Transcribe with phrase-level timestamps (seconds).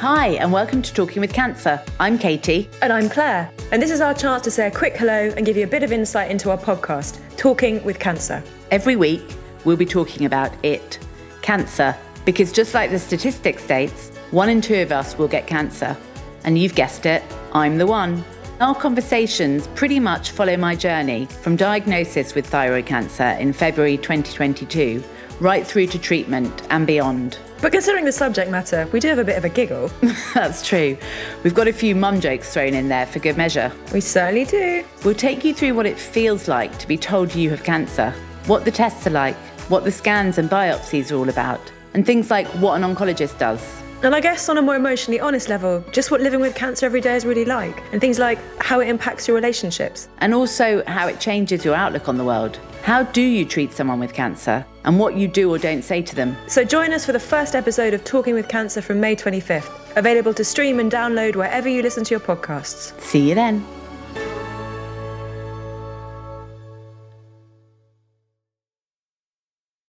[0.00, 1.78] Hi, and welcome to Talking with Cancer.
[2.00, 2.70] I'm Katie.
[2.80, 3.50] And I'm Clair.
[3.70, 5.82] And this is our chance to say a quick hello and give you a bit
[5.82, 8.42] of insight into our podcast, Talking with Cancer.
[8.70, 9.22] Every week,
[9.66, 10.98] we'll be talking about it
[11.42, 11.94] cancer.
[12.24, 15.94] Because just like the statistic states, one in two of us will get cancer.
[16.44, 17.22] And you've guessed it,
[17.52, 18.24] I'm the one.
[18.60, 25.02] Our conversations pretty much follow my journey from diagnosis with thyroid cancer in February 2022
[25.40, 27.38] right through to treatment and beyond.
[27.62, 29.90] But considering the subject matter, we do have a bit of a giggle.
[30.34, 30.98] That's true.
[31.42, 33.72] We've got a few mum jokes thrown in there for good measure.
[33.94, 34.84] We certainly do.
[35.06, 38.10] We'll take you through what it feels like to be told you have cancer,
[38.44, 39.36] what the tests are like,
[39.70, 43.80] what the scans and biopsies are all about, and things like what an oncologist does.
[44.02, 47.02] And I guess on a more emotionally honest level, just what living with cancer every
[47.02, 50.08] day is really like, and things like how it impacts your relationships.
[50.18, 52.58] And also how it changes your outlook on the world.
[52.82, 54.64] How do you treat someone with cancer?
[54.84, 56.34] And what you do or don't say to them.
[56.48, 60.32] So join us for the first episode of Talking with Cancer from May 25th, available
[60.32, 62.98] to stream and download wherever you listen to your podcasts.
[63.02, 63.66] See you then.